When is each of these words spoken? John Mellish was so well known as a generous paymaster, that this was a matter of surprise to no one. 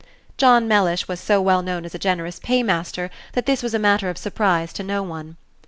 John 0.35 0.67
Mellish 0.67 1.07
was 1.07 1.19
so 1.19 1.39
well 1.39 1.61
known 1.61 1.85
as 1.85 1.93
a 1.93 1.99
generous 1.99 2.39
paymaster, 2.39 3.11
that 3.33 3.45
this 3.45 3.61
was 3.61 3.75
a 3.75 3.77
matter 3.77 4.09
of 4.09 4.17
surprise 4.17 4.73
to 4.73 4.83
no 4.83 5.03
one. 5.03 5.37